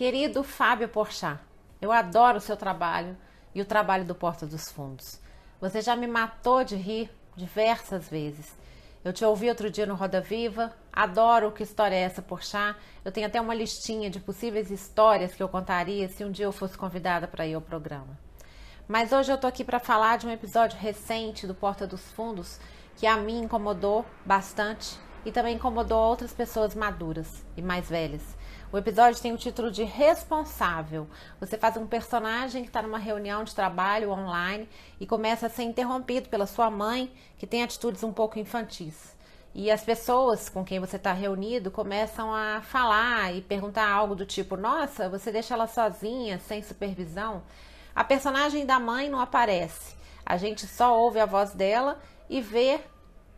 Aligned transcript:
Querido 0.00 0.42
Fábio 0.42 0.88
Porchat, 0.88 1.38
eu 1.78 1.92
adoro 1.92 2.38
o 2.38 2.40
seu 2.40 2.56
trabalho 2.56 3.14
e 3.54 3.60
o 3.60 3.66
trabalho 3.66 4.02
do 4.02 4.14
Porta 4.14 4.46
dos 4.46 4.70
Fundos. 4.70 5.20
Você 5.60 5.82
já 5.82 5.94
me 5.94 6.06
matou 6.06 6.64
de 6.64 6.74
rir 6.74 7.10
diversas 7.36 8.08
vezes. 8.08 8.56
Eu 9.04 9.12
te 9.12 9.22
ouvi 9.26 9.50
outro 9.50 9.68
dia 9.68 9.84
no 9.84 9.94
Roda 9.94 10.18
Viva, 10.18 10.74
adoro 10.90 11.48
o 11.48 11.52
que 11.52 11.62
história 11.62 11.94
é 11.94 12.00
essa 12.00 12.22
Porchat. 12.22 12.78
Eu 13.04 13.12
tenho 13.12 13.26
até 13.26 13.38
uma 13.38 13.52
listinha 13.52 14.08
de 14.08 14.18
possíveis 14.18 14.70
histórias 14.70 15.34
que 15.34 15.42
eu 15.42 15.50
contaria 15.50 16.08
se 16.08 16.24
um 16.24 16.30
dia 16.30 16.46
eu 16.46 16.52
fosse 16.52 16.78
convidada 16.78 17.28
para 17.28 17.46
ir 17.46 17.52
ao 17.52 17.60
programa. 17.60 18.18
Mas 18.88 19.12
hoje 19.12 19.30
eu 19.30 19.36
tô 19.36 19.46
aqui 19.46 19.62
para 19.62 19.78
falar 19.78 20.16
de 20.16 20.26
um 20.26 20.30
episódio 20.30 20.78
recente 20.78 21.46
do 21.46 21.54
Porta 21.54 21.86
dos 21.86 22.10
Fundos 22.12 22.58
que 22.96 23.06
a 23.06 23.18
mim 23.18 23.42
incomodou 23.42 24.06
bastante 24.24 24.98
e 25.26 25.30
também 25.30 25.56
incomodou 25.56 25.98
outras 25.98 26.32
pessoas 26.32 26.74
maduras 26.74 27.44
e 27.54 27.60
mais 27.60 27.86
velhas. 27.86 28.39
O 28.72 28.78
episódio 28.78 29.20
tem 29.20 29.32
o 29.32 29.36
título 29.36 29.68
de 29.68 29.82
Responsável. 29.82 31.08
Você 31.40 31.58
faz 31.58 31.76
um 31.76 31.88
personagem 31.88 32.62
que 32.62 32.68
está 32.68 32.80
numa 32.80 32.98
reunião 32.98 33.42
de 33.42 33.52
trabalho 33.52 34.12
online 34.12 34.68
e 35.00 35.06
começa 35.06 35.48
a 35.48 35.50
ser 35.50 35.64
interrompido 35.64 36.28
pela 36.28 36.46
sua 36.46 36.70
mãe, 36.70 37.12
que 37.36 37.48
tem 37.48 37.64
atitudes 37.64 38.04
um 38.04 38.12
pouco 38.12 38.38
infantis. 38.38 39.16
E 39.52 39.72
as 39.72 39.82
pessoas 39.82 40.48
com 40.48 40.64
quem 40.64 40.78
você 40.78 40.94
está 40.94 41.12
reunido 41.12 41.68
começam 41.68 42.32
a 42.32 42.60
falar 42.62 43.34
e 43.34 43.42
perguntar 43.42 43.90
algo 43.90 44.14
do 44.14 44.24
tipo: 44.24 44.56
Nossa, 44.56 45.08
você 45.08 45.32
deixa 45.32 45.54
ela 45.54 45.66
sozinha, 45.66 46.38
sem 46.38 46.62
supervisão? 46.62 47.42
A 47.92 48.04
personagem 48.04 48.64
da 48.64 48.78
mãe 48.78 49.08
não 49.10 49.18
aparece. 49.18 49.96
A 50.24 50.36
gente 50.36 50.68
só 50.68 50.96
ouve 50.96 51.18
a 51.18 51.26
voz 51.26 51.52
dela 51.52 51.98
e 52.28 52.40
vê 52.40 52.78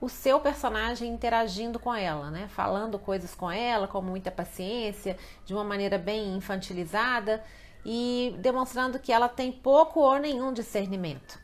o 0.03 0.09
seu 0.09 0.41
personagem 0.41 1.09
interagindo 1.09 1.79
com 1.79 1.95
ela, 1.95 2.29
né? 2.29 2.49
Falando 2.49 2.99
coisas 2.99 3.37
com 3.37 3.49
ela 3.49 3.87
com 3.87 4.03
muita 4.03 4.33
paciência, 4.33 5.17
de 5.47 5.55
uma 5.55 5.63
maneira 5.63 5.97
bem 5.97 6.35
infantilizada 6.37 7.41
e 7.87 8.35
demonstrando 8.41 8.99
que 8.99 9.13
ela 9.13 9.29
tem 9.29 9.53
pouco 9.53 10.01
ou 10.01 10.19
nenhum 10.19 10.53
discernimento. 10.53 11.41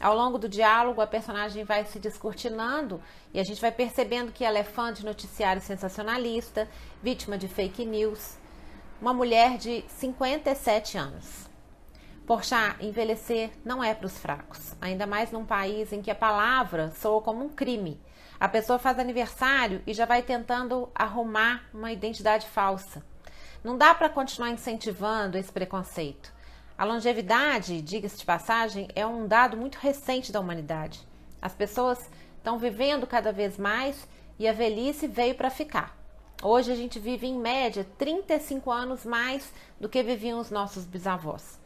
Ao 0.00 0.16
longo 0.16 0.38
do 0.38 0.48
diálogo, 0.48 1.02
a 1.02 1.06
personagem 1.06 1.64
vai 1.64 1.84
se 1.84 1.98
descortinando 1.98 2.98
e 3.34 3.38
a 3.38 3.44
gente 3.44 3.60
vai 3.60 3.70
percebendo 3.70 4.32
que 4.32 4.42
ela 4.42 4.58
é 4.58 4.64
fã 4.64 4.90
de 4.90 5.04
noticiário 5.04 5.60
sensacionalista, 5.60 6.66
vítima 7.02 7.36
de 7.36 7.46
fake 7.46 7.84
news, 7.84 8.38
uma 9.02 9.12
mulher 9.12 9.58
de 9.58 9.84
57 9.86 10.96
anos. 10.96 11.46
Porchat, 12.28 12.76
envelhecer 12.84 13.50
não 13.64 13.82
é 13.82 13.94
para 13.94 14.04
os 14.04 14.18
fracos, 14.18 14.74
ainda 14.82 15.06
mais 15.06 15.32
num 15.32 15.46
país 15.46 15.94
em 15.94 16.02
que 16.02 16.10
a 16.10 16.14
palavra 16.14 16.90
soa 16.90 17.22
como 17.22 17.42
um 17.42 17.48
crime. 17.48 17.98
A 18.38 18.46
pessoa 18.46 18.78
faz 18.78 18.98
aniversário 18.98 19.82
e 19.86 19.94
já 19.94 20.04
vai 20.04 20.20
tentando 20.20 20.90
arrumar 20.94 21.64
uma 21.72 21.90
identidade 21.90 22.46
falsa. 22.46 23.02
Não 23.64 23.78
dá 23.78 23.94
para 23.94 24.10
continuar 24.10 24.50
incentivando 24.50 25.38
esse 25.38 25.50
preconceito. 25.50 26.30
A 26.76 26.84
longevidade, 26.84 27.80
diga-se 27.80 28.18
de 28.18 28.26
passagem, 28.26 28.88
é 28.94 29.06
um 29.06 29.26
dado 29.26 29.56
muito 29.56 29.76
recente 29.76 30.30
da 30.30 30.38
humanidade. 30.38 31.00
As 31.40 31.54
pessoas 31.54 32.10
estão 32.36 32.58
vivendo 32.58 33.06
cada 33.06 33.32
vez 33.32 33.56
mais 33.56 34.06
e 34.38 34.46
a 34.46 34.52
velhice 34.52 35.08
veio 35.08 35.34
para 35.34 35.48
ficar. 35.48 35.96
Hoje 36.42 36.70
a 36.70 36.76
gente 36.76 36.98
vive 36.98 37.26
em 37.26 37.38
média 37.38 37.86
35 37.96 38.70
anos 38.70 39.06
mais 39.06 39.50
do 39.80 39.88
que 39.88 40.02
viviam 40.02 40.38
os 40.38 40.50
nossos 40.50 40.84
bisavós. 40.84 41.58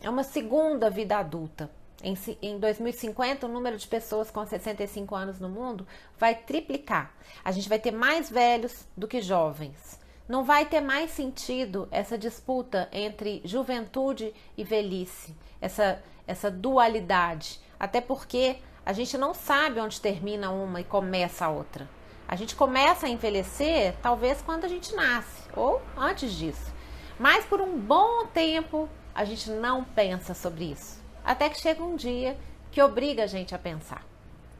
É 0.00 0.10
uma 0.10 0.22
segunda 0.22 0.90
vida 0.90 1.16
adulta. 1.16 1.70
Em, 2.02 2.16
em 2.42 2.58
2050, 2.58 3.46
o 3.46 3.48
número 3.48 3.76
de 3.76 3.86
pessoas 3.86 4.30
com 4.30 4.44
65 4.46 5.14
anos 5.14 5.40
no 5.40 5.48
mundo 5.48 5.86
vai 6.18 6.34
triplicar. 6.34 7.12
A 7.44 7.50
gente 7.50 7.68
vai 7.68 7.78
ter 7.78 7.90
mais 7.90 8.30
velhos 8.30 8.86
do 8.96 9.08
que 9.08 9.22
jovens. 9.22 9.98
Não 10.28 10.44
vai 10.44 10.66
ter 10.66 10.80
mais 10.80 11.10
sentido 11.12 11.88
essa 11.90 12.18
disputa 12.18 12.88
entre 12.92 13.40
juventude 13.44 14.34
e 14.56 14.64
velhice, 14.64 15.34
essa, 15.60 16.02
essa 16.26 16.50
dualidade. 16.50 17.60
Até 17.78 18.00
porque 18.00 18.58
a 18.84 18.92
gente 18.92 19.16
não 19.16 19.32
sabe 19.32 19.80
onde 19.80 20.00
termina 20.00 20.50
uma 20.50 20.80
e 20.80 20.84
começa 20.84 21.46
a 21.46 21.50
outra. 21.50 21.88
A 22.28 22.34
gente 22.34 22.56
começa 22.56 23.06
a 23.06 23.08
envelhecer 23.08 23.94
talvez 24.02 24.42
quando 24.42 24.64
a 24.64 24.68
gente 24.68 24.94
nasce 24.94 25.42
ou 25.54 25.80
antes 25.96 26.32
disso. 26.32 26.74
Mas 27.18 27.44
por 27.44 27.60
um 27.60 27.78
bom 27.78 28.26
tempo 28.26 28.88
a 29.16 29.24
gente 29.24 29.50
não 29.50 29.82
pensa 29.82 30.34
sobre 30.34 30.66
isso. 30.66 31.00
Até 31.24 31.48
que 31.48 31.58
chega 31.58 31.82
um 31.82 31.96
dia 31.96 32.36
que 32.70 32.82
obriga 32.82 33.24
a 33.24 33.26
gente 33.26 33.54
a 33.54 33.58
pensar. 33.58 34.04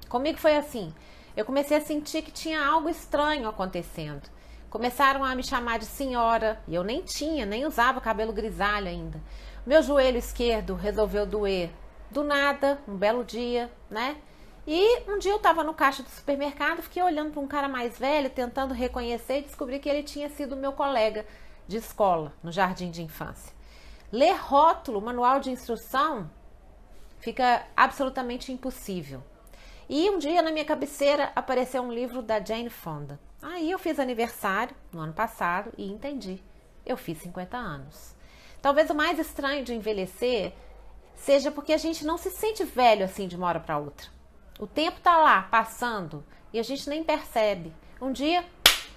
Comigo 0.08 0.38
foi 0.38 0.56
assim. 0.56 0.94
Eu 1.36 1.44
comecei 1.44 1.76
a 1.76 1.80
sentir 1.82 2.22
que 2.22 2.30
tinha 2.30 2.64
algo 2.64 2.88
estranho 2.88 3.46
acontecendo. 3.46 4.22
Começaram 4.70 5.22
a 5.22 5.34
me 5.34 5.44
chamar 5.44 5.78
de 5.78 5.84
senhora 5.84 6.58
e 6.66 6.74
eu 6.74 6.82
nem 6.82 7.02
tinha, 7.02 7.44
nem 7.44 7.66
usava 7.66 8.00
cabelo 8.00 8.32
grisalho 8.32 8.88
ainda. 8.88 9.20
Meu 9.66 9.82
joelho 9.82 10.16
esquerdo 10.16 10.74
resolveu 10.74 11.26
doer. 11.26 11.70
Do 12.10 12.24
nada, 12.24 12.78
um 12.88 12.96
belo 12.96 13.24
dia, 13.24 13.70
né? 13.90 14.16
E 14.66 15.02
um 15.06 15.18
dia 15.18 15.32
eu 15.32 15.36
estava 15.36 15.62
no 15.62 15.74
caixa 15.74 16.02
do 16.02 16.08
supermercado, 16.08 16.82
fiquei 16.82 17.02
olhando 17.02 17.30
para 17.30 17.42
um 17.42 17.46
cara 17.46 17.68
mais 17.68 17.98
velho, 17.98 18.30
tentando 18.30 18.72
reconhecer 18.72 19.40
e 19.40 19.42
descobri 19.42 19.78
que 19.78 19.88
ele 19.88 20.02
tinha 20.02 20.30
sido 20.30 20.56
meu 20.56 20.72
colega 20.72 21.26
de 21.68 21.76
escola 21.76 22.32
no 22.42 22.50
jardim 22.50 22.90
de 22.90 23.02
infância. 23.02 23.55
Ler 24.12 24.36
rótulo, 24.36 25.00
manual 25.00 25.40
de 25.40 25.50
instrução, 25.50 26.30
fica 27.18 27.66
absolutamente 27.76 28.52
impossível. 28.52 29.22
E 29.88 30.08
um 30.10 30.18
dia 30.18 30.42
na 30.42 30.50
minha 30.50 30.64
cabeceira 30.64 31.32
apareceu 31.34 31.82
um 31.82 31.92
livro 31.92 32.22
da 32.22 32.42
Jane 32.42 32.70
Fonda. 32.70 33.18
Aí 33.42 33.70
eu 33.70 33.78
fiz 33.78 33.98
aniversário 33.98 34.74
no 34.92 35.00
ano 35.00 35.12
passado 35.12 35.72
e 35.76 35.90
entendi. 35.90 36.42
Eu 36.84 36.96
fiz 36.96 37.18
50 37.18 37.56
anos. 37.56 38.14
Talvez 38.62 38.90
o 38.90 38.94
mais 38.94 39.18
estranho 39.18 39.64
de 39.64 39.74
envelhecer 39.74 40.52
seja 41.14 41.50
porque 41.50 41.72
a 41.72 41.78
gente 41.78 42.04
não 42.04 42.16
se 42.16 42.30
sente 42.30 42.64
velho 42.64 43.04
assim 43.04 43.26
de 43.26 43.36
uma 43.36 43.46
hora 43.46 43.60
para 43.60 43.78
outra. 43.78 44.08
O 44.58 44.66
tempo 44.66 45.00
tá 45.00 45.16
lá 45.16 45.42
passando 45.42 46.24
e 46.52 46.58
a 46.58 46.62
gente 46.62 46.88
nem 46.88 47.04
percebe. 47.04 47.72
Um 48.00 48.12
dia, 48.12 48.44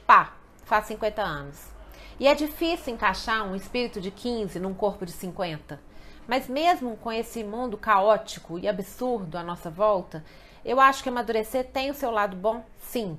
pá, 0.05 0.33
faz 0.65 0.85
50 0.85 1.21
anos. 1.21 1.78
E 2.19 2.27
é 2.27 2.35
difícil 2.35 2.93
encaixar 2.93 3.49
um 3.49 3.55
espírito 3.55 4.01
de 4.01 4.11
15 4.11 4.59
num 4.59 4.73
corpo 4.73 5.05
de 5.05 5.11
50. 5.13 5.79
Mas 6.27 6.49
mesmo 6.49 6.97
com 6.97 7.09
esse 7.09 7.45
mundo 7.45 7.77
caótico 7.77 8.59
e 8.59 8.67
absurdo 8.67 9.37
à 9.37 9.43
nossa 9.43 9.69
volta, 9.69 10.23
eu 10.65 10.81
acho 10.81 11.01
que 11.01 11.07
amadurecer 11.07 11.67
tem 11.71 11.89
o 11.89 11.93
seu 11.93 12.11
lado 12.11 12.35
bom, 12.35 12.65
sim. 12.81 13.17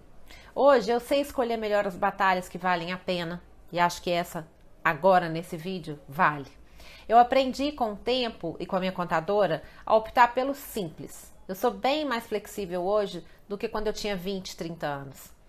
Hoje 0.55 0.91
eu 0.91 1.00
sei 1.00 1.22
escolher 1.22 1.56
melhor 1.56 1.87
as 1.87 1.97
batalhas 1.97 2.47
que 2.47 2.59
valem 2.59 2.93
a 2.93 2.99
pena, 2.99 3.43
e 3.72 3.81
acho 3.81 4.03
que 4.03 4.11
essa, 4.11 4.47
agora 4.84 5.31
nesse 5.31 5.56
vídeo, 5.56 5.99
vale. 6.06 6.49
Eu 7.09 7.19
aprendi 7.19 7.72
com 7.72 7.93
o 7.93 7.97
tempo 7.97 8.55
e 8.61 8.67
com 8.67 8.77
a 8.77 8.81
minha 8.81 8.93
contadora 8.93 9.62
a 9.87 9.97
optar 9.97 10.34
pelo 10.34 10.55
simples. 10.55 11.32
Eu 11.49 11.55
sou 11.55 11.71
bem 11.71 12.05
mais 12.05 12.27
flexível 12.27 12.82
hoje 12.82 13.25
do 13.49 13.56
que 13.56 13.67
quando 13.67 13.87
eu 13.87 13.94
tinha 13.94 14.15
20, 14.15 14.56
30 14.56 14.87
anos. 14.87 15.40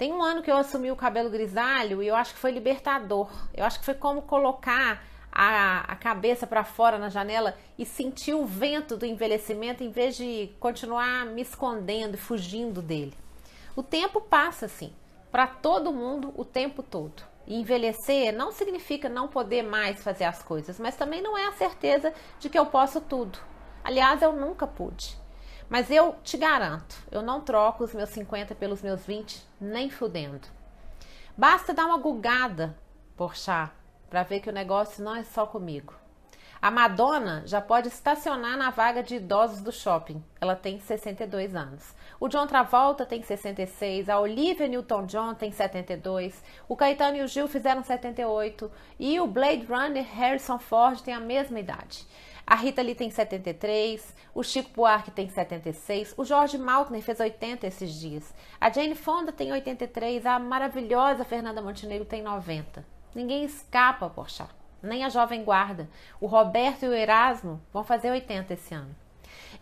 Tem 0.00 0.14
um 0.14 0.22
ano 0.22 0.42
que 0.42 0.50
eu 0.50 0.56
assumi 0.56 0.90
o 0.90 0.96
cabelo 0.96 1.28
grisalho 1.28 2.02
e 2.02 2.08
eu 2.08 2.16
acho 2.16 2.32
que 2.32 2.40
foi 2.40 2.52
libertador. 2.52 3.30
Eu 3.52 3.66
acho 3.66 3.78
que 3.78 3.84
foi 3.84 3.92
como 3.92 4.22
colocar 4.22 5.04
a, 5.30 5.80
a 5.80 5.94
cabeça 5.94 6.46
para 6.46 6.64
fora 6.64 6.96
na 6.96 7.10
janela 7.10 7.54
e 7.78 7.84
sentir 7.84 8.32
o 8.32 8.46
vento 8.46 8.96
do 8.96 9.04
envelhecimento 9.04 9.84
em 9.84 9.90
vez 9.90 10.16
de 10.16 10.50
continuar 10.58 11.26
me 11.26 11.42
escondendo 11.42 12.14
e 12.14 12.16
fugindo 12.16 12.80
dele. 12.80 13.12
O 13.76 13.82
tempo 13.82 14.22
passa 14.22 14.64
assim, 14.64 14.90
para 15.30 15.46
todo 15.46 15.92
mundo 15.92 16.32
o 16.34 16.46
tempo 16.46 16.82
todo. 16.82 17.22
E 17.46 17.60
envelhecer 17.60 18.34
não 18.34 18.52
significa 18.52 19.06
não 19.06 19.28
poder 19.28 19.62
mais 19.62 20.02
fazer 20.02 20.24
as 20.24 20.42
coisas, 20.42 20.80
mas 20.80 20.96
também 20.96 21.20
não 21.20 21.36
é 21.36 21.46
a 21.46 21.52
certeza 21.52 22.10
de 22.38 22.48
que 22.48 22.58
eu 22.58 22.64
posso 22.64 23.02
tudo. 23.02 23.38
Aliás, 23.84 24.22
eu 24.22 24.32
nunca 24.32 24.66
pude. 24.66 25.20
Mas 25.70 25.88
eu 25.88 26.16
te 26.24 26.36
garanto, 26.36 26.96
eu 27.12 27.22
não 27.22 27.40
troco 27.40 27.84
os 27.84 27.94
meus 27.94 28.10
50 28.10 28.56
pelos 28.56 28.82
meus 28.82 29.06
20, 29.06 29.40
nem 29.60 29.88
fudendo. 29.88 30.48
Basta 31.36 31.72
dar 31.72 31.86
uma 31.86 31.96
gugada, 31.96 32.76
por 33.16 33.36
chá, 33.36 33.70
para 34.10 34.24
ver 34.24 34.40
que 34.40 34.50
o 34.50 34.52
negócio 34.52 35.04
não 35.04 35.14
é 35.14 35.22
só 35.22 35.46
comigo. 35.46 35.94
A 36.60 36.72
Madonna 36.72 37.44
já 37.46 37.60
pode 37.60 37.86
estacionar 37.86 38.58
na 38.58 38.70
vaga 38.70 39.00
de 39.00 39.14
idosos 39.14 39.62
do 39.62 39.70
shopping. 39.70 40.22
Ela 40.40 40.56
tem 40.56 40.80
62 40.80 41.54
anos. 41.54 41.94
O 42.18 42.28
John 42.28 42.48
Travolta 42.48 43.06
tem 43.06 43.22
66, 43.22 44.08
a 44.08 44.18
Olivia 44.18 44.66
Newton-John 44.66 45.34
tem 45.34 45.52
72, 45.52 46.42
o 46.68 46.76
Caetano 46.76 47.16
e 47.16 47.22
o 47.22 47.28
Gil 47.28 47.46
fizeram 47.46 47.84
78 47.84 48.70
e 48.98 49.20
o 49.20 49.26
Blade 49.26 49.64
Runner 49.66 50.04
Harrison 50.04 50.58
Ford 50.58 51.00
tem 51.00 51.14
a 51.14 51.20
mesma 51.20 51.60
idade. 51.60 52.06
A 52.50 52.56
Rita 52.56 52.82
Lee 52.82 52.96
tem 52.96 53.12
73, 53.12 54.12
o 54.34 54.42
Chico 54.42 54.70
Buarque 54.74 55.12
tem 55.12 55.28
76, 55.28 56.14
o 56.16 56.24
Jorge 56.24 56.58
Maltner 56.58 57.00
fez 57.00 57.20
80 57.20 57.64
esses 57.64 57.92
dias. 57.94 58.34
A 58.60 58.68
Jane 58.68 58.96
Fonda 58.96 59.30
tem 59.30 59.52
83, 59.52 60.26
a 60.26 60.36
maravilhosa 60.36 61.24
Fernanda 61.24 61.62
Montenegro 61.62 62.04
tem 62.04 62.22
90. 62.22 62.84
Ninguém 63.14 63.44
escapa, 63.44 64.10
poxa, 64.10 64.48
nem 64.82 65.04
a 65.04 65.08
Jovem 65.08 65.44
Guarda. 65.44 65.88
O 66.20 66.26
Roberto 66.26 66.82
e 66.82 66.88
o 66.88 66.92
Erasmo 66.92 67.62
vão 67.72 67.84
fazer 67.84 68.10
80 68.10 68.54
esse 68.54 68.74
ano. 68.74 68.96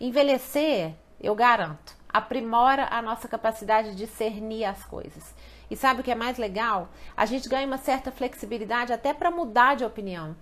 Envelhecer, 0.01 0.95
eu 1.21 1.35
garanto, 1.35 1.95
aprimora 2.11 2.87
a 2.89 3.03
nossa 3.03 3.27
capacidade 3.27 3.91
de 3.91 3.97
discernir 3.97 4.65
as 4.65 4.83
coisas. 4.83 5.35
E 5.69 5.75
sabe 5.75 6.01
o 6.01 6.03
que 6.03 6.09
é 6.09 6.15
mais 6.15 6.39
legal? 6.39 6.89
A 7.15 7.27
gente 7.27 7.47
ganha 7.47 7.67
uma 7.67 7.77
certa 7.77 8.11
flexibilidade 8.11 8.91
até 8.91 9.13
para 9.13 9.29
mudar 9.29 9.75
de 9.75 9.85
opinião, 9.85 10.35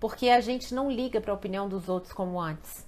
porque 0.00 0.30
a 0.30 0.40
gente 0.40 0.74
não 0.74 0.90
liga 0.90 1.20
para 1.20 1.30
a 1.30 1.34
opinião 1.34 1.68
dos 1.68 1.88
outros 1.88 2.12
como 2.12 2.40
antes. 2.40 2.86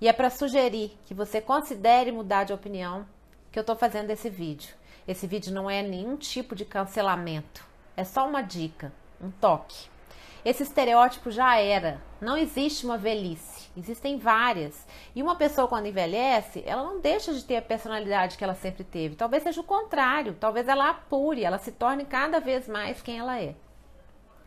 E 0.00 0.08
é 0.08 0.12
para 0.12 0.30
sugerir 0.30 0.98
que 1.04 1.14
você 1.14 1.40
considere 1.40 2.10
mudar 2.10 2.44
de 2.44 2.52
opinião 2.52 3.06
que 3.52 3.58
eu 3.58 3.60
estou 3.60 3.76
fazendo 3.76 4.10
esse 4.10 4.28
vídeo. 4.28 4.74
Esse 5.06 5.26
vídeo 5.26 5.52
não 5.52 5.70
é 5.70 5.82
nenhum 5.82 6.16
tipo 6.16 6.56
de 6.56 6.64
cancelamento, 6.64 7.64
é 7.96 8.02
só 8.02 8.26
uma 8.26 8.40
dica, 8.40 8.92
um 9.20 9.30
toque. 9.30 9.88
Esse 10.44 10.62
estereótipo 10.62 11.30
já 11.30 11.58
era. 11.58 12.02
Não 12.20 12.36
existe 12.36 12.84
uma 12.84 12.98
velhice, 12.98 13.70
existem 13.76 14.18
várias. 14.18 14.86
E 15.14 15.22
uma 15.22 15.36
pessoa, 15.36 15.66
quando 15.66 15.86
envelhece, 15.86 16.62
ela 16.66 16.82
não 16.82 17.00
deixa 17.00 17.32
de 17.32 17.42
ter 17.44 17.56
a 17.56 17.62
personalidade 17.62 18.36
que 18.36 18.44
ela 18.44 18.54
sempre 18.54 18.84
teve. 18.84 19.16
Talvez 19.16 19.42
seja 19.42 19.60
o 19.60 19.64
contrário, 19.64 20.36
talvez 20.38 20.68
ela 20.68 20.90
apure, 20.90 21.44
ela 21.44 21.58
se 21.58 21.72
torne 21.72 22.04
cada 22.04 22.40
vez 22.40 22.68
mais 22.68 23.00
quem 23.00 23.18
ela 23.18 23.40
é. 23.40 23.54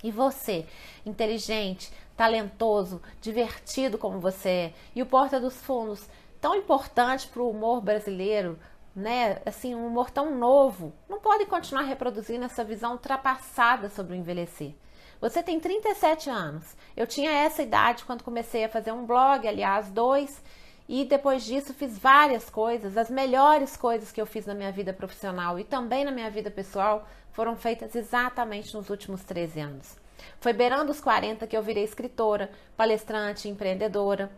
E 0.03 0.11
você, 0.11 0.67
inteligente, 1.03 1.91
talentoso, 2.17 3.01
divertido 3.21 3.97
como 3.97 4.19
você 4.19 4.49
é, 4.49 4.73
e 4.95 5.03
o 5.03 5.05
Porta 5.05 5.39
dos 5.39 5.61
Fundos, 5.61 6.09
tão 6.41 6.55
importante 6.55 7.27
para 7.27 7.43
o 7.43 7.49
humor 7.49 7.79
brasileiro, 7.79 8.57
né? 8.95 9.39
Assim, 9.45 9.75
um 9.75 9.85
humor 9.85 10.09
tão 10.09 10.35
novo, 10.35 10.91
não 11.07 11.19
pode 11.19 11.45
continuar 11.45 11.83
reproduzindo 11.83 12.43
essa 12.43 12.63
visão 12.63 12.93
ultrapassada 12.93 13.89
sobre 13.89 14.13
o 14.13 14.15
envelhecer. 14.15 14.73
Você 15.21 15.41
tem 15.41 15.59
37 15.59 16.29
anos. 16.29 16.75
Eu 16.95 17.07
tinha 17.07 17.31
essa 17.31 17.61
idade 17.61 18.05
quando 18.05 18.23
comecei 18.23 18.65
a 18.65 18.69
fazer 18.69 18.91
um 18.91 19.05
blog, 19.05 19.47
aliás, 19.47 19.89
dois, 19.89 20.43
e 20.89 21.05
depois 21.05 21.43
disso 21.43 21.73
fiz 21.73 21.97
várias 21.97 22.49
coisas. 22.49 22.97
As 22.97 23.09
melhores 23.09 23.77
coisas 23.77 24.11
que 24.11 24.21
eu 24.21 24.25
fiz 24.25 24.45
na 24.45 24.53
minha 24.53 24.71
vida 24.71 24.93
profissional 24.93 25.59
e 25.59 25.63
também 25.63 26.03
na 26.03 26.11
minha 26.11 26.29
vida 26.29 26.49
pessoal 26.49 27.07
foram 27.31 27.55
feitas 27.55 27.95
exatamente 27.95 28.73
nos 28.75 28.89
últimos 28.89 29.23
13 29.23 29.59
anos. 29.59 30.06
Foi 30.39 30.53
beirando 30.53 30.91
os 30.91 31.01
40 31.01 31.45
que 31.47 31.55
eu 31.55 31.61
virei 31.61 31.83
escritora, 31.83 32.51
palestrante, 32.75 33.49
empreendedora, 33.49 34.31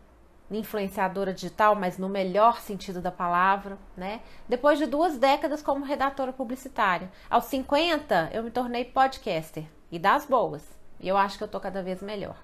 influenciadora 0.51 1.33
digital, 1.33 1.75
mas 1.75 1.97
no 1.97 2.09
melhor 2.09 2.59
sentido 2.59 3.01
da 3.01 3.11
palavra, 3.11 3.77
né? 3.95 4.21
Depois 4.47 4.79
de 4.79 4.85
duas 4.85 5.17
décadas 5.17 5.61
como 5.61 5.85
redatora 5.85 6.33
publicitária. 6.33 7.11
Aos 7.29 7.45
50, 7.45 8.31
eu 8.33 8.43
me 8.43 8.51
tornei 8.51 8.85
podcaster 8.85 9.65
e 9.91 9.99
das 9.99 10.25
boas. 10.25 10.63
E 10.99 11.07
eu 11.07 11.17
acho 11.17 11.37
que 11.37 11.43
eu 11.43 11.47
tô 11.47 11.59
cada 11.59 11.81
vez 11.81 12.01
melhor. 12.01 12.35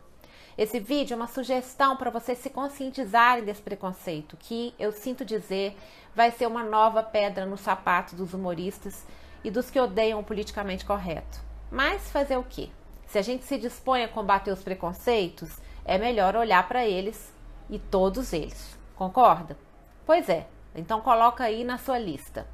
Esse 0.57 0.79
vídeo 0.79 1.13
é 1.13 1.17
uma 1.17 1.27
sugestão 1.27 1.97
para 1.97 2.09
vocês 2.09 2.37
se 2.37 2.49
conscientizarem 2.49 3.43
desse 3.43 3.61
preconceito, 3.61 4.37
que 4.37 4.73
eu 4.79 4.91
sinto 4.91 5.25
dizer 5.25 5.75
vai 6.15 6.31
ser 6.31 6.47
uma 6.47 6.63
nova 6.63 7.03
pedra 7.03 7.45
no 7.45 7.57
sapato 7.57 8.15
dos 8.15 8.33
humoristas 8.33 9.05
e 9.43 9.51
dos 9.51 9.69
que 9.69 9.79
odeiam 9.79 10.21
o 10.21 10.23
politicamente 10.23 10.85
correto. 10.85 11.39
Mas 11.69 12.09
fazer 12.09 12.37
o 12.37 12.43
quê? 12.43 12.69
Se 13.05 13.17
a 13.17 13.21
gente 13.21 13.45
se 13.45 13.57
dispõe 13.57 14.03
a 14.03 14.07
combater 14.07 14.51
os 14.51 14.63
preconceitos, 14.63 15.57
é 15.83 15.97
melhor 15.97 16.35
olhar 16.35 16.67
para 16.67 16.85
eles 16.85 17.33
e 17.69 17.79
todos 17.79 18.33
eles. 18.33 18.77
Concorda? 18.95 19.57
Pois 20.05 20.29
é. 20.29 20.47
Então 20.75 21.01
coloca 21.01 21.43
aí 21.43 21.63
na 21.63 21.77
sua 21.77 21.97
lista. 21.97 22.47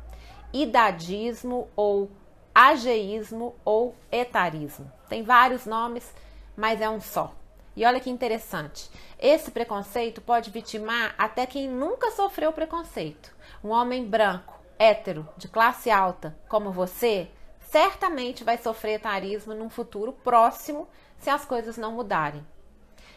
Idadismo 0.53 1.67
ou 1.75 2.11
ageísmo 2.53 3.55
ou 3.63 3.95
etarismo. 4.11 4.91
Tem 5.09 5.23
vários 5.23 5.65
nomes, 5.65 6.13
mas 6.55 6.81
é 6.81 6.89
um 6.89 6.99
só. 6.99 7.33
E 7.75 7.85
olha 7.85 7.99
que 7.99 8.09
interessante. 8.09 8.89
Esse 9.17 9.49
preconceito 9.49 10.21
pode 10.21 10.49
vitimar 10.49 11.15
até 11.17 11.45
quem 11.45 11.69
nunca 11.69 12.11
sofreu 12.11 12.51
preconceito. 12.51 13.33
Um 13.63 13.69
homem 13.69 14.05
branco, 14.05 14.59
hétero, 14.77 15.27
de 15.37 15.47
classe 15.47 15.89
alta, 15.89 16.37
como 16.49 16.71
você, 16.71 17.29
certamente 17.71 18.43
vai 18.43 18.57
sofrer 18.57 18.95
etarismo 18.95 19.53
num 19.53 19.69
futuro 19.69 20.11
próximo 20.11 20.89
se 21.17 21.29
as 21.29 21.45
coisas 21.45 21.77
não 21.77 21.93
mudarem. 21.93 22.45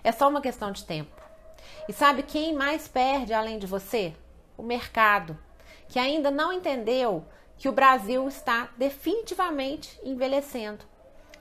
É 0.05 0.12
só 0.12 0.29
uma 0.29 0.41
questão 0.41 0.71
de 0.71 0.85
tempo. 0.85 1.21
E 1.89 1.93
sabe 1.93 2.23
quem 2.23 2.55
mais 2.55 2.87
perde 2.87 3.35
além 3.35 3.59
de 3.59 3.67
você? 3.67 4.15
O 4.56 4.62
mercado, 4.62 5.37
que 5.89 5.99
ainda 5.99 6.31
não 6.31 6.53
entendeu 6.53 7.25
que 7.59 7.69
o 7.69 7.73
Brasil 7.73 8.29
está 8.29 8.69
definitivamente 8.77 9.99
envelhecendo. 10.05 10.85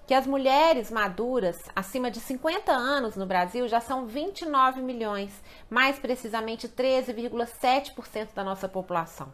Que 0.07 0.15
as 0.15 0.25
mulheres 0.25 0.89
maduras, 0.89 1.62
acima 1.75 2.10
de 2.10 2.19
50 2.19 2.71
anos 2.71 3.15
no 3.15 3.27
Brasil, 3.27 3.68
já 3.68 3.80
são 3.80 4.07
29 4.07 4.81
milhões, 4.81 5.31
mais 5.69 6.00
precisamente 6.00 6.68
13,7% 6.68 8.30
da 8.33 8.44
nossa 8.44 8.68
população. 8.68 9.31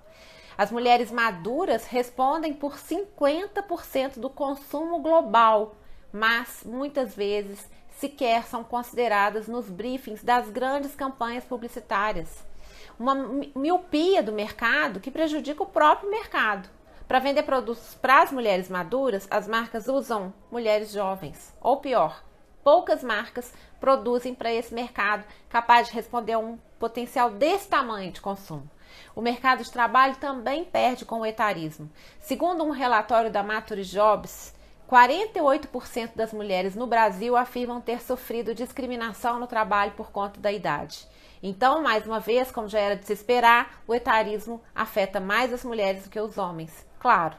As 0.60 0.72
mulheres 0.74 1.10
maduras 1.10 1.86
respondem 1.86 2.54
por 2.54 2.74
50% 2.76 4.20
do 4.20 4.30
consumo 4.30 5.00
global, 5.00 5.78
mas 6.12 6.66
muitas 6.66 7.16
vezes 7.16 7.66
sequer 7.92 8.44
são 8.44 8.62
consideradas 8.62 9.48
nos 9.48 9.70
briefings 9.70 10.22
das 10.22 10.50
grandes 10.50 10.94
campanhas 10.94 11.46
publicitárias 11.46 12.50
uma 13.00 13.16
miopia 13.56 14.22
do 14.22 14.34
mercado 14.34 15.00
que 15.00 15.10
prejudica 15.10 15.64
o 15.64 15.68
próprio 15.68 16.12
mercado. 16.12 16.70
Para 17.08 17.20
vender 17.20 17.44
produtos 17.44 17.96
para 17.96 18.22
as 18.22 18.32
mulheres 18.32 18.68
maduras, 18.68 19.26
as 19.32 19.48
marcas 19.48 19.88
usam 19.88 20.34
mulheres 20.52 20.92
jovens. 20.92 21.56
Ou 21.62 21.78
pior, 21.78 22.22
poucas 22.62 23.02
marcas 23.02 23.54
produzem 23.80 24.36
para 24.36 24.54
esse 24.54 24.74
mercado 24.74 25.24
capaz 25.48 25.88
de 25.88 25.94
responder 25.94 26.34
a 26.34 26.40
um 26.40 26.60
potencial 26.78 27.30
desse 27.30 27.70
tamanho 27.70 28.12
de 28.12 28.20
consumo. 28.20 28.70
O 29.16 29.22
mercado 29.22 29.64
de 29.64 29.72
trabalho 29.72 30.16
também 30.18 30.64
perde 30.64 31.06
com 31.06 31.22
o 31.22 31.26
etarismo. 31.26 31.90
Segundo 32.20 32.64
um 32.64 32.72
relatório 32.72 33.32
da 33.32 33.44
Mature 33.44 33.84
Jobs, 33.84 34.54
48% 34.90 36.12
das 36.16 36.34
mulheres 36.34 36.76
no 36.76 36.88
Brasil 36.88 37.38
afirmam 37.38 37.80
ter 37.80 38.02
sofrido 38.02 38.56
discriminação 38.56 39.40
no 39.40 39.46
trabalho 39.46 39.92
por 39.92 40.12
conta 40.12 40.40
da 40.40 40.52
idade. 40.52 41.08
Então, 41.42 41.82
mais 41.82 42.06
uma 42.06 42.20
vez, 42.20 42.52
como 42.52 42.68
já 42.68 42.80
era 42.80 42.96
de 42.96 43.06
se 43.06 43.14
esperar, 43.14 43.82
o 43.88 43.94
etarismo 43.94 44.62
afeta 44.76 45.20
mais 45.20 45.54
as 45.54 45.64
mulheres 45.64 46.04
do 46.04 46.10
que 46.10 46.20
os 46.20 46.38
homens. 46.38 46.86
Claro, 47.00 47.36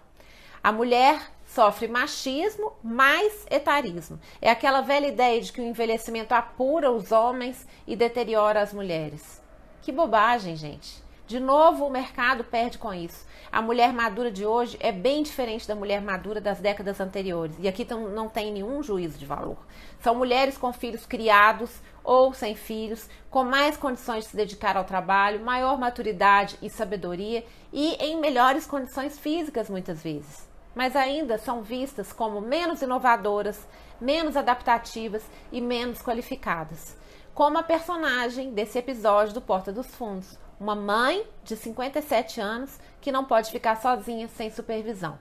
a 0.62 0.70
mulher 0.70 1.20
sofre 1.46 1.88
machismo 1.88 2.72
mais 2.82 3.46
etarismo. 3.50 4.20
É 4.40 4.50
aquela 4.50 4.80
velha 4.80 5.08
ideia 5.08 5.40
de 5.40 5.52
que 5.52 5.60
o 5.60 5.64
envelhecimento 5.64 6.32
apura 6.32 6.90
os 6.90 7.10
homens 7.10 7.66
e 7.86 7.96
deteriora 7.96 8.60
as 8.60 8.72
mulheres. 8.72 9.42
Que 9.82 9.90
bobagem, 9.90 10.54
gente. 10.54 11.02
De 11.30 11.38
novo, 11.38 11.86
o 11.86 11.90
mercado 11.90 12.42
perde 12.42 12.76
com 12.76 12.92
isso. 12.92 13.24
A 13.52 13.62
mulher 13.62 13.92
madura 13.92 14.32
de 14.32 14.44
hoje 14.44 14.76
é 14.80 14.90
bem 14.90 15.22
diferente 15.22 15.64
da 15.64 15.76
mulher 15.76 16.02
madura 16.02 16.40
das 16.40 16.58
décadas 16.58 16.98
anteriores. 16.98 17.54
E 17.60 17.68
aqui 17.68 17.86
não 17.94 18.28
tem 18.28 18.52
nenhum 18.52 18.82
juízo 18.82 19.16
de 19.16 19.26
valor. 19.26 19.56
São 20.00 20.12
mulheres 20.16 20.58
com 20.58 20.72
filhos 20.72 21.06
criados 21.06 21.70
ou 22.02 22.34
sem 22.34 22.56
filhos, 22.56 23.08
com 23.30 23.44
mais 23.44 23.76
condições 23.76 24.24
de 24.24 24.30
se 24.30 24.36
dedicar 24.36 24.76
ao 24.76 24.82
trabalho, 24.82 25.38
maior 25.44 25.78
maturidade 25.78 26.58
e 26.60 26.68
sabedoria 26.68 27.44
e 27.72 27.94
em 28.04 28.18
melhores 28.18 28.66
condições 28.66 29.16
físicas, 29.16 29.70
muitas 29.70 30.02
vezes. 30.02 30.48
Mas 30.74 30.96
ainda 30.96 31.38
são 31.38 31.62
vistas 31.62 32.12
como 32.12 32.40
menos 32.40 32.82
inovadoras, 32.82 33.68
menos 34.00 34.36
adaptativas 34.36 35.22
e 35.52 35.60
menos 35.60 36.02
qualificadas. 36.02 36.96
Como 37.32 37.56
a 37.56 37.62
personagem 37.62 38.52
desse 38.52 38.80
episódio 38.80 39.34
do 39.34 39.40
Porta 39.40 39.72
dos 39.72 39.86
Fundos, 39.94 40.36
uma 40.60 40.74
mãe 40.74 41.26
de 41.42 41.56
57 41.56 42.38
anos 42.38 42.78
que 43.00 43.10
não 43.10 43.24
pode 43.24 43.50
ficar 43.50 43.80
sozinha 43.80 44.28
sem 44.28 44.50
supervisão. 44.50 45.18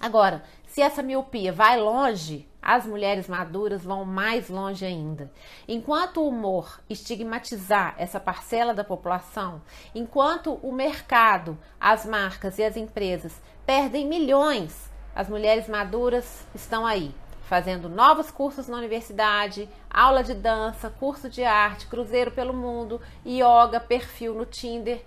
Agora, 0.00 0.42
se 0.66 0.82
essa 0.82 1.02
miopia 1.02 1.52
vai 1.52 1.78
longe, 1.78 2.48
as 2.60 2.84
mulheres 2.84 3.28
maduras 3.28 3.84
vão 3.84 4.04
mais 4.04 4.48
longe 4.48 4.84
ainda. 4.84 5.30
Enquanto 5.68 6.20
o 6.20 6.28
humor 6.28 6.80
estigmatizar 6.88 7.94
essa 7.96 8.18
parcela 8.18 8.74
da 8.74 8.82
população, 8.82 9.62
enquanto 9.94 10.54
o 10.62 10.72
mercado, 10.72 11.56
as 11.78 12.04
marcas 12.04 12.58
e 12.58 12.64
as 12.64 12.76
empresas 12.76 13.40
perdem 13.64 14.06
milhões, 14.06 14.90
as 15.14 15.28
mulheres 15.28 15.68
maduras 15.68 16.46
estão 16.54 16.86
aí, 16.86 17.14
fazendo 17.50 17.88
novos 17.88 18.30
cursos 18.30 18.68
na 18.68 18.76
universidade, 18.76 19.68
aula 19.90 20.22
de 20.22 20.34
dança, 20.34 20.88
curso 20.88 21.28
de 21.28 21.42
arte, 21.42 21.88
cruzeiro 21.88 22.30
pelo 22.30 22.54
mundo, 22.54 23.00
yoga, 23.26 23.80
perfil 23.80 24.34
no 24.34 24.46
Tinder, 24.46 25.02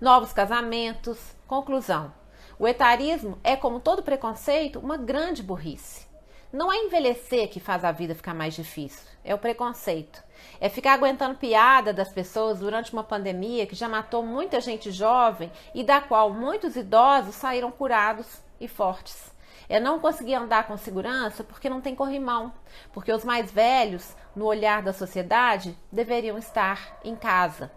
novos 0.00 0.32
casamentos. 0.32 1.16
Conclusão: 1.46 2.12
o 2.58 2.66
etarismo 2.66 3.38
é, 3.44 3.54
como 3.54 3.78
todo 3.78 4.02
preconceito, 4.02 4.80
uma 4.80 4.96
grande 4.96 5.40
burrice. 5.40 6.04
Não 6.52 6.72
é 6.72 6.78
envelhecer 6.78 7.48
que 7.48 7.60
faz 7.60 7.84
a 7.84 7.92
vida 7.92 8.12
ficar 8.12 8.34
mais 8.34 8.54
difícil, 8.54 9.08
é 9.24 9.32
o 9.32 9.38
preconceito. 9.38 10.20
É 10.60 10.68
ficar 10.68 10.94
aguentando 10.94 11.38
piada 11.38 11.92
das 11.92 12.08
pessoas 12.08 12.58
durante 12.58 12.92
uma 12.92 13.04
pandemia 13.04 13.66
que 13.68 13.76
já 13.76 13.88
matou 13.88 14.20
muita 14.20 14.60
gente 14.60 14.90
jovem 14.90 15.48
e 15.72 15.84
da 15.84 16.00
qual 16.00 16.30
muitos 16.30 16.74
idosos 16.74 17.36
saíram 17.36 17.70
curados 17.70 18.42
e 18.60 18.66
fortes. 18.66 19.33
É 19.68 19.80
não 19.80 19.98
conseguir 19.98 20.34
andar 20.34 20.66
com 20.66 20.76
segurança 20.76 21.42
porque 21.42 21.70
não 21.70 21.80
tem 21.80 21.94
corrimão, 21.94 22.52
porque 22.92 23.12
os 23.12 23.24
mais 23.24 23.50
velhos, 23.50 24.14
no 24.34 24.44
olhar 24.44 24.82
da 24.82 24.92
sociedade, 24.92 25.78
deveriam 25.90 26.36
estar 26.36 26.98
em 27.02 27.16
casa. 27.16 27.70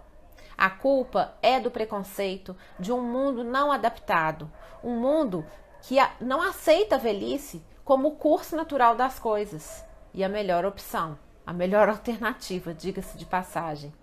A 0.58 0.70
culpa 0.70 1.36
é 1.42 1.60
do 1.60 1.70
preconceito, 1.70 2.56
de 2.80 2.92
um 2.92 3.02
mundo 3.02 3.44
não 3.44 3.72
adaptado, 3.72 4.52
um 4.84 5.00
mundo 5.00 5.46
que 5.82 5.98
não 6.20 6.42
aceita 6.42 6.96
a 6.96 6.98
velhice 7.00 7.64
como 7.86 8.10
o 8.10 8.16
curso 8.16 8.56
natural 8.56 8.96
das 8.96 9.20
coisas 9.20 9.86
e 10.14 10.24
a 10.24 10.30
melhor 10.30 10.66
opção, 10.66 11.18
a 11.46 11.54
melhor 11.54 11.88
alternativa, 11.90 12.74
diga-se 12.74 13.18
de 13.18 13.26
passagem. 13.26 13.94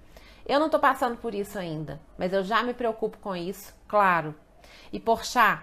Eu 0.46 0.58
não 0.58 0.66
estou 0.66 0.80
passando 0.80 1.16
por 1.16 1.34
isso 1.34 1.58
ainda, 1.58 2.00
mas 2.16 2.32
eu 2.32 2.44
já 2.44 2.62
me 2.62 2.72
preocupo 2.72 3.18
com 3.18 3.34
isso, 3.34 3.74
claro. 3.88 4.34
E 4.92 5.00
Porchat, 5.00 5.62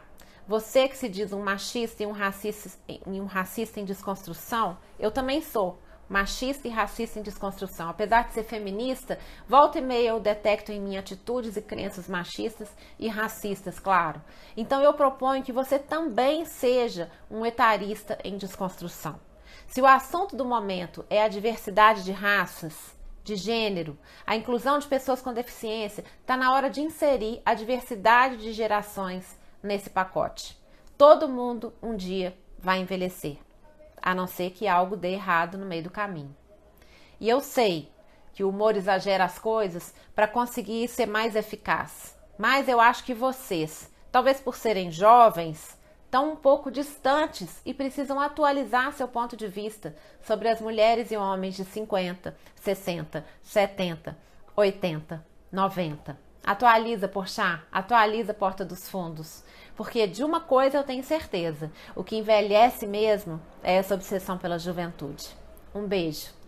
você 0.51 0.89
que 0.89 0.98
se 0.98 1.08
diz 1.08 1.31
um 1.31 1.41
machista 1.41 2.03
e 2.03 2.05
um 2.05 2.12
racista, 2.12 2.77
e 2.89 3.22
um 3.22 3.25
racista 3.25 3.79
em 3.79 3.86
desconstrução, 3.86 4.77
eu 5.00 5.10
também 5.10 5.41
sou 5.41 5.79
machista 6.10 6.67
e 6.67 6.72
racista 6.72 7.20
em 7.20 7.22
desconstrução. 7.22 7.88
Apesar 7.88 8.27
de 8.27 8.34
ser 8.34 8.43
feminista, 8.43 9.17
volta 9.48 9.79
e 9.79 9.81
meia 9.81 10.10
eu 10.10 10.20
detecto 10.20 10.74
em 10.74 10.81
mim 10.81 10.98
atitudes 10.98 11.55
e 11.55 11.62
crenças 11.62 12.10
machistas 12.10 12.67
e 13.00 13.08
racistas, 13.08 13.79
claro. 13.79 14.22
Então 14.58 14.81
eu 14.81 14.93
proponho 14.93 15.41
que 15.41 15.53
você 15.53 15.79
também 15.79 16.43
seja 16.43 17.10
um 17.29 17.46
etarista 17.46 18.17
em 18.22 18.36
desconstrução. 18.36 19.17
Se 19.67 19.79
o 19.81 19.88
assunto 19.88 20.36
do 20.36 20.43
momento 20.43 21.05
é 21.10 21.24
a 21.24 21.29
diversidade 21.29 22.03
de 22.03 22.12
raças, 22.12 22.93
de 23.24 23.38
gênero, 23.38 23.98
a 24.27 24.36
inclusão 24.36 24.79
de 24.79 24.88
pessoas 24.88 25.22
com 25.22 25.34
deficiência, 25.34 26.03
está 26.20 26.36
na 26.36 26.51
hora 26.51 26.70
de 26.70 26.81
inserir 26.81 27.41
a 27.46 27.53
diversidade 27.53 28.36
de 28.36 28.51
gerações 28.51 29.39
nesse 29.61 29.89
pacote. 29.89 30.57
Todo 30.97 31.29
mundo 31.29 31.73
um 31.81 31.95
dia 31.95 32.37
vai 32.59 32.79
envelhecer 32.79 33.37
a 34.01 34.15
não 34.15 34.25
ser 34.25 34.51
que 34.51 34.67
algo 34.67 34.97
dê 34.97 35.13
errado 35.13 35.57
no 35.57 35.65
meio 35.65 35.83
do 35.83 35.89
caminho. 35.89 36.35
E 37.19 37.29
eu 37.29 37.39
sei 37.39 37.91
que 38.33 38.43
o 38.43 38.49
humor 38.49 38.75
exagera 38.75 39.23
as 39.23 39.37
coisas 39.37 39.93
para 40.15 40.27
conseguir 40.27 40.87
ser 40.87 41.05
mais 41.05 41.35
eficaz, 41.35 42.17
mas 42.37 42.67
eu 42.67 42.79
acho 42.79 43.03
que 43.03 43.13
vocês, 43.13 43.91
talvez 44.11 44.39
por 44.39 44.55
serem 44.55 44.89
jovens, 44.89 45.77
estão 46.05 46.31
um 46.31 46.35
pouco 46.35 46.71
distantes 46.71 47.61
e 47.65 47.73
precisam 47.73 48.19
atualizar 48.19 48.91
seu 48.93 49.07
ponto 49.07 49.37
de 49.37 49.47
vista 49.47 49.95
sobre 50.21 50.49
as 50.49 50.59
mulheres 50.59 51.11
e 51.11 51.17
homens 51.17 51.55
de 51.55 51.63
50, 51.63 52.35
60, 52.55 53.25
70, 53.43 54.17
80, 54.55 55.25
90. 55.51 56.30
Atualiza, 56.43 57.07
Porchat, 57.07 57.62
atualiza 57.71 58.33
Porta 58.33 58.65
dos 58.65 58.89
Fundos. 58.89 59.43
Porque 59.75 60.07
de 60.07 60.24
uma 60.24 60.39
coisa 60.39 60.77
eu 60.77 60.83
tenho 60.83 61.03
certeza: 61.03 61.71
o 61.95 62.03
que 62.03 62.17
envelhece 62.17 62.88
mesmo 62.88 63.39
é 63.63 63.75
essa 63.75 63.93
obsessão 63.95 64.38
pela 64.38 64.57
juventude. 64.57 65.27
Um 65.74 65.88
beijo. 65.88 66.40